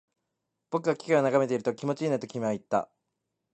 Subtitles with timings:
[0.71, 2.89] 僕が機械を眺めていると、気持ちいいねと君は言った